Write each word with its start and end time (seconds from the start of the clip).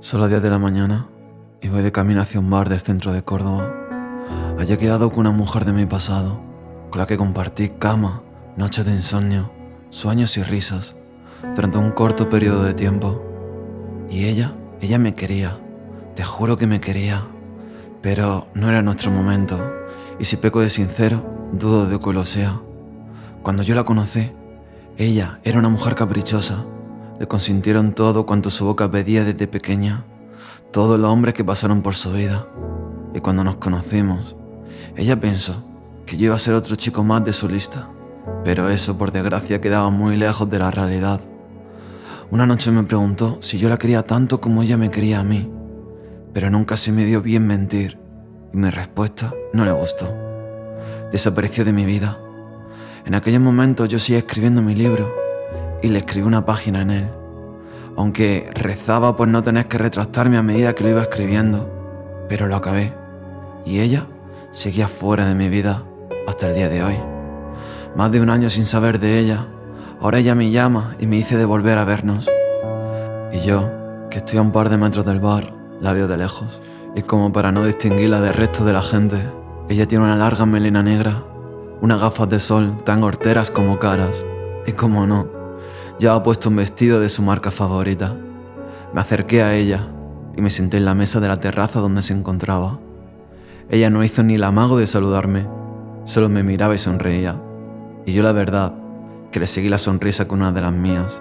Son 0.00 0.20
las 0.20 0.30
10 0.30 0.42
de 0.42 0.50
la 0.50 0.60
mañana 0.60 1.08
y 1.60 1.66
voy 1.66 1.82
de 1.82 1.90
camino 1.90 2.22
hacia 2.22 2.38
un 2.38 2.48
bar 2.48 2.68
del 2.68 2.80
centro 2.80 3.12
de 3.12 3.24
Córdoba. 3.24 3.68
Allí 4.56 4.72
he 4.72 4.78
quedado 4.78 5.10
con 5.10 5.20
una 5.20 5.32
mujer 5.32 5.64
de 5.64 5.72
mi 5.72 5.86
pasado, 5.86 6.40
con 6.90 7.00
la 7.00 7.06
que 7.08 7.16
compartí 7.16 7.70
cama, 7.70 8.22
noches 8.56 8.86
de 8.86 8.92
insomnio, 8.92 9.50
sueños 9.90 10.36
y 10.36 10.44
risas 10.44 10.94
durante 11.56 11.78
un 11.78 11.90
corto 11.90 12.28
periodo 12.28 12.62
de 12.62 12.74
tiempo. 12.74 13.20
Y 14.08 14.26
ella, 14.26 14.54
ella 14.80 15.00
me 15.00 15.16
quería, 15.16 15.58
te 16.14 16.22
juro 16.22 16.56
que 16.56 16.68
me 16.68 16.78
quería, 16.78 17.26
pero 18.00 18.46
no 18.54 18.68
era 18.68 18.82
nuestro 18.82 19.10
momento. 19.10 19.58
Y 20.20 20.26
si 20.26 20.36
peco 20.36 20.60
de 20.60 20.70
sincero, 20.70 21.48
dudo 21.52 21.86
de 21.86 21.98
que 21.98 22.12
lo 22.12 22.22
sea. 22.22 22.60
Cuando 23.42 23.64
yo 23.64 23.74
la 23.74 23.82
conocí, 23.82 24.30
ella 24.96 25.40
era 25.42 25.58
una 25.58 25.68
mujer 25.68 25.96
caprichosa 25.96 26.64
le 27.18 27.26
consintieron 27.26 27.92
todo 27.92 28.26
cuanto 28.26 28.48
su 28.48 28.64
boca 28.64 28.90
pedía 28.90 29.24
desde 29.24 29.48
pequeña, 29.48 30.04
todos 30.70 30.98
los 30.98 31.10
hombres 31.10 31.34
que 31.34 31.44
pasaron 31.44 31.82
por 31.82 31.94
su 31.94 32.12
vida. 32.12 32.46
Y 33.14 33.20
cuando 33.20 33.42
nos 33.42 33.56
conocimos, 33.56 34.36
ella 34.96 35.18
pensó 35.18 35.64
que 36.06 36.16
yo 36.16 36.26
iba 36.26 36.36
a 36.36 36.38
ser 36.38 36.54
otro 36.54 36.76
chico 36.76 37.02
más 37.02 37.24
de 37.24 37.32
su 37.32 37.48
lista, 37.48 37.88
pero 38.44 38.68
eso 38.68 38.96
por 38.96 39.10
desgracia 39.10 39.60
quedaba 39.60 39.90
muy 39.90 40.16
lejos 40.16 40.48
de 40.48 40.58
la 40.58 40.70
realidad. 40.70 41.20
Una 42.30 42.46
noche 42.46 42.70
me 42.70 42.84
preguntó 42.84 43.38
si 43.40 43.58
yo 43.58 43.68
la 43.68 43.78
quería 43.78 44.04
tanto 44.04 44.40
como 44.40 44.62
ella 44.62 44.76
me 44.76 44.90
quería 44.90 45.20
a 45.20 45.24
mí, 45.24 45.50
pero 46.32 46.50
nunca 46.50 46.76
se 46.76 46.92
me 46.92 47.04
dio 47.04 47.20
bien 47.20 47.46
mentir 47.46 47.98
y 48.52 48.56
mi 48.56 48.70
respuesta 48.70 49.34
no 49.52 49.64
le 49.64 49.72
gustó. 49.72 50.14
Desapareció 51.10 51.64
de 51.64 51.72
mi 51.72 51.84
vida. 51.84 52.18
En 53.06 53.14
aquellos 53.16 53.40
momentos 53.40 53.88
yo 53.88 53.98
seguía 53.98 54.18
escribiendo 54.18 54.62
mi 54.62 54.74
libro 54.74 55.27
y 55.82 55.88
le 55.88 55.98
escribí 55.98 56.26
una 56.26 56.44
página 56.44 56.82
en 56.82 56.90
él, 56.90 57.08
aunque 57.96 58.50
rezaba 58.54 59.16
por 59.16 59.28
no 59.28 59.42
tener 59.42 59.66
que 59.66 59.78
retractarme 59.78 60.36
a 60.36 60.42
medida 60.42 60.74
que 60.74 60.84
lo 60.84 60.90
iba 60.90 61.02
escribiendo, 61.02 61.68
pero 62.28 62.46
lo 62.46 62.56
acabé, 62.56 62.92
y 63.64 63.80
ella 63.80 64.06
seguía 64.50 64.88
fuera 64.88 65.26
de 65.26 65.34
mi 65.34 65.48
vida 65.48 65.82
hasta 66.26 66.46
el 66.46 66.54
día 66.54 66.68
de 66.68 66.82
hoy. 66.82 66.96
Más 67.96 68.12
de 68.12 68.20
un 68.20 68.30
año 68.30 68.50
sin 68.50 68.66
saber 68.66 68.98
de 68.98 69.18
ella, 69.18 69.46
ahora 70.00 70.18
ella 70.18 70.34
me 70.34 70.50
llama 70.50 70.94
y 71.00 71.06
me 71.06 71.16
dice 71.16 71.36
de 71.36 71.44
volver 71.44 71.78
a 71.78 71.84
vernos. 71.84 72.28
Y 73.32 73.40
yo, 73.40 73.68
que 74.10 74.18
estoy 74.18 74.38
a 74.38 74.42
un 74.42 74.52
par 74.52 74.68
de 74.68 74.76
metros 74.76 75.04
del 75.04 75.20
bar, 75.20 75.52
la 75.80 75.92
veo 75.92 76.08
de 76.08 76.16
lejos, 76.16 76.62
y 76.94 77.02
como 77.02 77.32
para 77.32 77.52
no 77.52 77.64
distinguirla 77.64 78.20
del 78.20 78.34
resto 78.34 78.64
de 78.64 78.72
la 78.72 78.82
gente, 78.82 79.28
ella 79.68 79.86
tiene 79.86 80.04
una 80.04 80.16
larga 80.16 80.46
melena 80.46 80.82
negra, 80.82 81.22
unas 81.80 82.00
gafas 82.00 82.28
de 82.28 82.40
sol 82.40 82.76
tan 82.84 83.02
horteras 83.04 83.50
como 83.50 83.78
caras, 83.78 84.24
y 84.66 84.72
como 84.72 85.06
no, 85.06 85.37
Llevaba 85.98 86.22
puesto 86.22 86.48
un 86.48 86.54
vestido 86.54 87.00
de 87.00 87.08
su 87.08 87.22
marca 87.22 87.50
favorita. 87.50 88.14
Me 88.94 89.00
acerqué 89.00 89.42
a 89.42 89.56
ella 89.56 89.88
y 90.36 90.42
me 90.42 90.48
senté 90.48 90.76
en 90.76 90.84
la 90.84 90.94
mesa 90.94 91.18
de 91.18 91.26
la 91.26 91.40
terraza 91.40 91.80
donde 91.80 92.02
se 92.02 92.12
encontraba. 92.12 92.78
Ella 93.68 93.90
no 93.90 94.04
hizo 94.04 94.22
ni 94.22 94.36
el 94.36 94.44
amago 94.44 94.78
de 94.78 94.86
saludarme, 94.86 95.48
solo 96.04 96.28
me 96.28 96.44
miraba 96.44 96.76
y 96.76 96.78
sonreía. 96.78 97.42
Y 98.06 98.12
yo 98.12 98.22
la 98.22 98.30
verdad, 98.30 98.74
que 99.32 99.40
le 99.40 99.48
seguí 99.48 99.68
la 99.68 99.78
sonrisa 99.78 100.28
con 100.28 100.38
una 100.40 100.52
de 100.52 100.60
las 100.60 100.72
mías. 100.72 101.20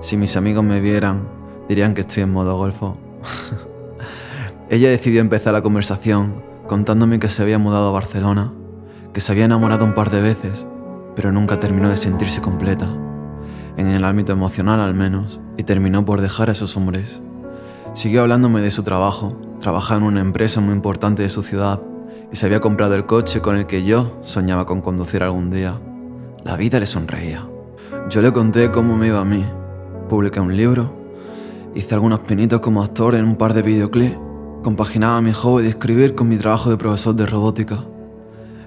Si 0.00 0.16
mis 0.16 0.36
amigos 0.36 0.64
me 0.64 0.80
vieran, 0.80 1.28
dirían 1.68 1.94
que 1.94 2.00
estoy 2.00 2.24
en 2.24 2.32
modo 2.32 2.56
golfo. 2.56 2.96
Ella 4.68 4.90
decidió 4.90 5.20
empezar 5.20 5.52
la 5.52 5.62
conversación 5.62 6.42
contándome 6.66 7.20
que 7.20 7.28
se 7.28 7.40
había 7.40 7.58
mudado 7.60 7.90
a 7.90 7.92
Barcelona, 7.92 8.52
que 9.12 9.20
se 9.20 9.30
había 9.30 9.44
enamorado 9.44 9.84
un 9.84 9.94
par 9.94 10.10
de 10.10 10.20
veces, 10.20 10.66
pero 11.14 11.30
nunca 11.30 11.60
terminó 11.60 11.88
de 11.88 11.96
sentirse 11.96 12.40
completa 12.40 12.88
en 13.78 13.86
el 13.86 14.04
ámbito 14.04 14.32
emocional 14.32 14.80
al 14.80 14.92
menos, 14.92 15.40
y 15.56 15.62
terminó 15.62 16.04
por 16.04 16.20
dejar 16.20 16.48
a 16.48 16.52
esos 16.52 16.76
hombres. 16.76 17.22
Siguió 17.94 18.22
hablándome 18.22 18.60
de 18.60 18.72
su 18.72 18.82
trabajo, 18.82 19.38
trabajaba 19.60 20.00
en 20.00 20.06
una 20.06 20.20
empresa 20.20 20.60
muy 20.60 20.74
importante 20.74 21.22
de 21.22 21.28
su 21.28 21.42
ciudad 21.42 21.80
y 22.30 22.36
se 22.36 22.44
había 22.44 22.60
comprado 22.60 22.96
el 22.96 23.06
coche 23.06 23.40
con 23.40 23.56
el 23.56 23.66
que 23.66 23.84
yo 23.84 24.18
soñaba 24.20 24.66
con 24.66 24.80
conducir 24.80 25.22
algún 25.22 25.50
día. 25.50 25.80
La 26.44 26.56
vida 26.56 26.80
le 26.80 26.86
sonreía. 26.86 27.48
Yo 28.10 28.20
le 28.20 28.32
conté 28.32 28.70
cómo 28.72 28.96
me 28.96 29.06
iba 29.06 29.20
a 29.20 29.24
mí. 29.24 29.44
Publiqué 30.08 30.40
un 30.40 30.56
libro, 30.56 30.92
hice 31.74 31.94
algunos 31.94 32.20
pinitos 32.20 32.60
como 32.60 32.82
actor 32.82 33.14
en 33.14 33.24
un 33.24 33.36
par 33.36 33.54
de 33.54 33.62
videoclips, 33.62 34.18
compaginaba 34.64 35.20
mi 35.20 35.32
hobby 35.32 35.62
de 35.62 35.68
escribir 35.68 36.16
con 36.16 36.28
mi 36.28 36.36
trabajo 36.36 36.68
de 36.68 36.76
profesor 36.76 37.14
de 37.14 37.26
robótica. 37.26 37.84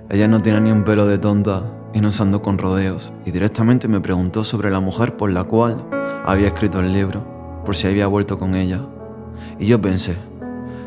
Ella 0.10 0.30
no 0.30 0.42
tiene 0.42 0.62
ni 0.62 0.72
un 0.72 0.84
pelo 0.84 1.06
de 1.06 1.18
tonta 1.18 1.81
y 1.94 2.02
no 2.02 2.12
se 2.12 2.24
andó 2.24 2.42
con 2.42 2.58
rodeos, 2.58 3.14
y 3.26 3.32
directamente 3.32 3.88
me 3.88 4.00
preguntó 4.00 4.44
sobre 4.44 4.70
la 4.70 4.80
mujer 4.80 5.18
por 5.18 5.32
la 5.32 5.44
cual 5.44 5.86
había 6.26 6.48
escrito 6.48 6.80
el 6.80 6.94
libro, 6.94 7.26
por 7.66 7.76
si 7.76 7.88
había 7.88 8.08
vuelto 8.08 8.38
con 8.38 8.56
ella. 8.56 8.82
Y 9.60 9.66
yo 9.68 9.82
pensé, 9.82 10.18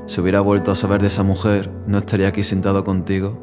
si 0.07 0.21
hubiera 0.21 0.41
vuelto 0.41 0.71
a 0.73 0.77
saber 0.77 1.01
de 1.01 1.09
esa 1.09 1.23
mujer, 1.23 1.71
no 1.87 1.99
estaría 1.99 2.29
aquí 2.29 2.43
sentado 2.43 2.85
contigo, 2.85 3.39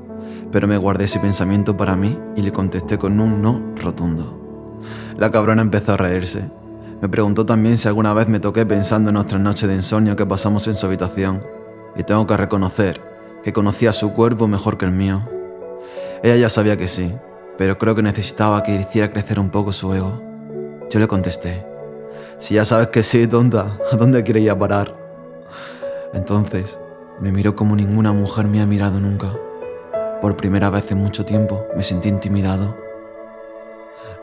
pero 0.51 0.67
me 0.67 0.77
guardé 0.77 1.05
ese 1.05 1.19
pensamiento 1.19 1.77
para 1.77 1.95
mí 1.95 2.17
y 2.35 2.41
le 2.41 2.51
contesté 2.51 2.97
con 2.97 3.19
un 3.19 3.41
no 3.41 3.73
rotundo. 3.81 4.79
La 5.17 5.31
cabrona 5.31 5.61
empezó 5.61 5.93
a 5.93 5.97
reírse. 5.97 6.49
Me 7.01 7.09
preguntó 7.09 7.45
también 7.45 7.77
si 7.77 7.87
alguna 7.87 8.13
vez 8.13 8.27
me 8.27 8.39
toqué 8.39 8.65
pensando 8.65 9.09
en 9.09 9.15
nuestras 9.15 9.41
noches 9.41 9.67
de 9.67 9.75
insomnio 9.75 10.15
que 10.15 10.25
pasamos 10.25 10.67
en 10.67 10.75
su 10.75 10.85
habitación, 10.85 11.39
y 11.95 12.03
tengo 12.03 12.27
que 12.27 12.37
reconocer 12.37 13.01
que 13.43 13.53
conocía 13.53 13.91
su 13.91 14.13
cuerpo 14.13 14.47
mejor 14.47 14.77
que 14.77 14.85
el 14.85 14.91
mío. 14.91 15.23
Ella 16.23 16.35
ya 16.35 16.49
sabía 16.49 16.77
que 16.77 16.87
sí, 16.87 17.11
pero 17.61 17.77
creo 17.77 17.93
que 17.93 18.01
necesitaba 18.01 18.63
que 18.63 18.73
hiciera 18.73 19.11
crecer 19.11 19.39
un 19.39 19.51
poco 19.51 19.71
su 19.71 19.93
ego. 19.93 20.19
Yo 20.89 20.99
le 20.99 21.07
contesté, 21.07 21.63
si 22.39 22.55
ya 22.55 22.65
sabes 22.65 22.87
que 22.87 23.03
sí, 23.03 23.27
tonta, 23.27 23.77
¿a 23.91 23.95
dónde 23.97 24.23
quieres 24.23 24.41
ir 24.41 24.49
a 24.49 24.57
parar? 24.57 24.95
Entonces, 26.11 26.79
me 27.19 27.31
miró 27.31 27.55
como 27.55 27.75
ninguna 27.75 28.13
mujer 28.13 28.47
me 28.47 28.63
ha 28.63 28.65
mirado 28.65 28.99
nunca. 28.99 29.31
Por 30.21 30.37
primera 30.37 30.71
vez 30.71 30.91
en 30.91 30.97
mucho 30.97 31.23
tiempo 31.23 31.67
me 31.77 31.83
sentí 31.83 32.09
intimidado. 32.09 32.75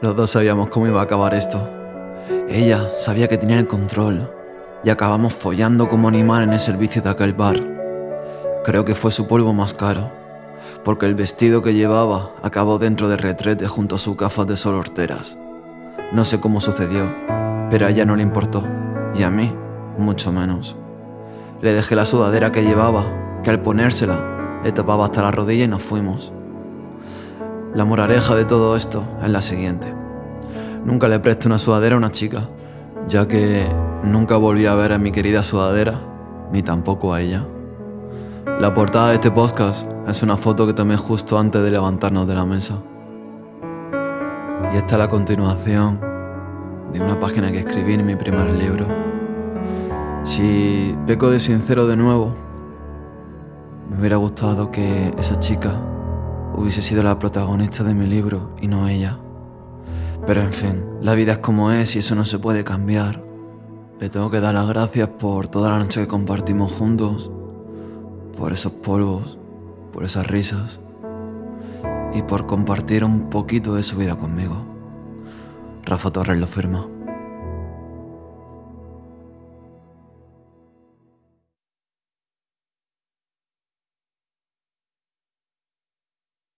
Los 0.00 0.16
dos 0.16 0.30
sabíamos 0.30 0.68
cómo 0.70 0.88
iba 0.88 0.98
a 0.98 1.04
acabar 1.04 1.32
esto. 1.32 1.64
Ella 2.48 2.88
sabía 2.90 3.28
que 3.28 3.38
tenía 3.38 3.60
el 3.60 3.68
control 3.68 4.32
y 4.82 4.90
acabamos 4.90 5.32
follando 5.32 5.88
como 5.88 6.08
animal 6.08 6.42
en 6.42 6.54
el 6.54 6.60
servicio 6.60 7.02
de 7.02 7.10
aquel 7.10 7.34
bar. 7.34 7.60
Creo 8.64 8.84
que 8.84 8.96
fue 8.96 9.12
su 9.12 9.28
polvo 9.28 9.52
más 9.52 9.74
caro 9.74 10.10
porque 10.84 11.06
el 11.06 11.14
vestido 11.14 11.62
que 11.62 11.74
llevaba 11.74 12.32
acabó 12.42 12.78
dentro 12.78 13.08
del 13.08 13.18
retrete 13.18 13.68
junto 13.68 13.96
a 13.96 13.98
sus 13.98 14.16
gafas 14.16 14.46
de 14.46 14.56
sol 14.56 14.76
horteras. 14.76 15.38
No 16.12 16.24
sé 16.24 16.40
cómo 16.40 16.60
sucedió, 16.60 17.12
pero 17.70 17.86
a 17.86 17.90
ella 17.90 18.04
no 18.04 18.16
le 18.16 18.22
importó, 18.22 18.64
y 19.14 19.22
a 19.22 19.30
mí 19.30 19.52
mucho 19.98 20.32
menos. 20.32 20.76
Le 21.60 21.72
dejé 21.72 21.94
la 21.94 22.06
sudadera 22.06 22.52
que 22.52 22.64
llevaba, 22.64 23.04
que 23.42 23.50
al 23.50 23.60
ponérsela 23.60 24.60
le 24.64 24.72
tapaba 24.72 25.06
hasta 25.06 25.22
la 25.22 25.30
rodilla 25.30 25.64
y 25.64 25.68
nos 25.68 25.82
fuimos. 25.82 26.32
La 27.74 27.84
morareja 27.84 28.34
de 28.34 28.44
todo 28.44 28.76
esto 28.76 29.04
es 29.22 29.30
la 29.30 29.42
siguiente. 29.42 29.92
Nunca 30.84 31.08
le 31.08 31.20
presté 31.20 31.48
una 31.48 31.58
sudadera 31.58 31.96
a 31.96 31.98
una 31.98 32.10
chica, 32.10 32.48
ya 33.08 33.28
que 33.28 33.66
nunca 34.02 34.36
volví 34.36 34.66
a 34.66 34.74
ver 34.74 34.92
a 34.92 34.98
mi 34.98 35.12
querida 35.12 35.42
sudadera, 35.42 36.00
ni 36.52 36.62
tampoco 36.62 37.12
a 37.12 37.20
ella. 37.20 37.46
La 38.60 38.74
portada 38.74 39.10
de 39.10 39.14
este 39.14 39.30
podcast 39.30 39.88
es 40.08 40.20
una 40.24 40.36
foto 40.36 40.66
que 40.66 40.74
tomé 40.74 40.96
justo 40.96 41.38
antes 41.38 41.62
de 41.62 41.70
levantarnos 41.70 42.26
de 42.26 42.34
la 42.34 42.44
mesa. 42.44 42.82
Y 44.74 44.76
esta 44.76 44.96
es 44.96 44.98
la 44.98 45.06
continuación 45.06 46.00
de 46.92 47.00
una 47.00 47.20
página 47.20 47.52
que 47.52 47.60
escribí 47.60 47.94
en 47.94 48.04
mi 48.04 48.16
primer 48.16 48.50
libro. 48.50 48.84
Si 50.24 50.92
peco 51.06 51.30
de 51.30 51.38
sincero 51.38 51.86
de 51.86 51.96
nuevo, 51.96 52.34
me 53.90 54.00
hubiera 54.00 54.16
gustado 54.16 54.72
que 54.72 55.14
esa 55.16 55.38
chica 55.38 55.80
hubiese 56.56 56.82
sido 56.82 57.04
la 57.04 57.16
protagonista 57.16 57.84
de 57.84 57.94
mi 57.94 58.06
libro 58.06 58.56
y 58.60 58.66
no 58.66 58.88
ella. 58.88 59.20
Pero 60.26 60.40
en 60.40 60.52
fin, 60.52 60.84
la 61.00 61.14
vida 61.14 61.34
es 61.34 61.38
como 61.38 61.70
es 61.70 61.94
y 61.94 62.00
eso 62.00 62.16
no 62.16 62.24
se 62.24 62.40
puede 62.40 62.64
cambiar. 62.64 63.22
Le 64.00 64.10
tengo 64.10 64.32
que 64.32 64.40
dar 64.40 64.54
las 64.54 64.66
gracias 64.66 65.10
por 65.10 65.46
toda 65.46 65.70
la 65.70 65.78
noche 65.78 66.00
que 66.00 66.08
compartimos 66.08 66.72
juntos, 66.72 67.30
por 68.38 68.52
esos 68.52 68.72
polvos 68.72 69.36
por 69.92 70.04
esas 70.04 70.26
risas 70.26 70.80
y 72.14 72.22
por 72.22 72.46
compartir 72.46 73.04
un 73.04 73.30
poquito 73.30 73.74
de 73.74 73.82
su 73.82 73.96
vida 73.96 74.16
conmigo. 74.16 74.64
Rafa 75.84 76.12
Torres 76.12 76.38
lo 76.38 76.46
firma. 76.46 76.86